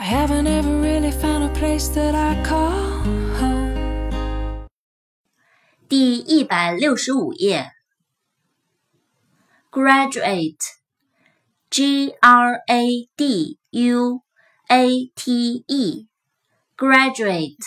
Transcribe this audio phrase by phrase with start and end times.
[0.00, 2.70] I haven't ever really found a place that I call
[3.38, 4.64] home.
[5.90, 7.72] 第一百六十五页。
[9.70, 10.56] Graduate,
[11.68, 14.22] G R A D U
[14.70, 16.08] A T E,
[16.78, 17.58] graduate,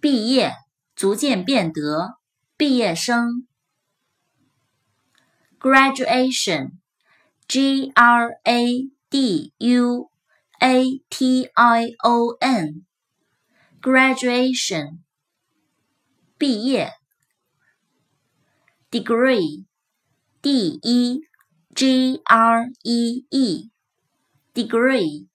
[0.00, 0.52] 毕业，
[0.94, 2.14] 逐渐变得，
[2.56, 3.46] 毕业生。
[5.60, 6.78] Graduation,
[7.46, 7.92] G
[9.10, 10.08] D U
[10.62, 15.00] A T I O N，graduation，
[16.38, 16.92] 毕业
[18.90, 21.18] ，degree，D E
[21.74, 25.26] G R E E，degree，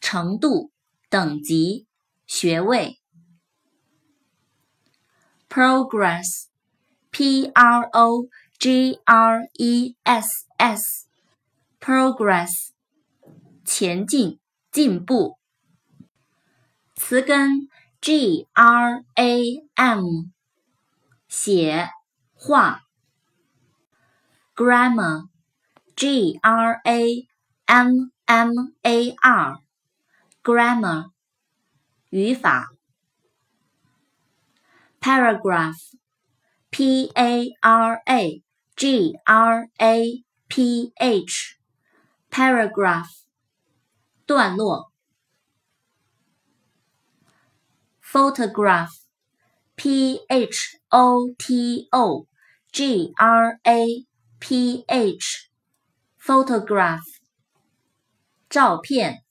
[0.00, 0.70] 程度、
[1.10, 1.88] 等级、
[2.24, 3.00] 学位
[5.48, 8.28] ，progress，P R O
[8.60, 12.77] G R E S S，progress。
[13.68, 14.40] 前进，
[14.72, 15.38] 进步。
[16.96, 17.68] 词根
[18.00, 20.04] G R A M，
[21.28, 21.90] 写
[22.34, 22.80] 画。
[24.56, 25.24] Grammar
[25.94, 27.28] G R A
[27.66, 28.50] M M
[28.82, 31.10] A R，Grammar，
[32.10, 32.70] 语法。
[35.00, 35.76] Paragraph
[36.70, 38.42] P A R A
[38.74, 43.27] G R A P H，Paragraph。
[44.28, 44.92] 段落
[48.04, 52.26] ，photograph，p h o t o
[52.70, 54.04] g r a
[54.38, 57.00] p h，photograph，
[58.50, 59.22] 照片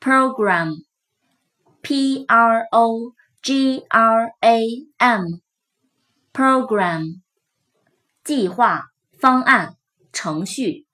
[0.00, 7.20] ，program，p r o g r a m，program，
[8.24, 8.86] 计划、
[9.20, 9.76] 方案、
[10.10, 10.85] 程序。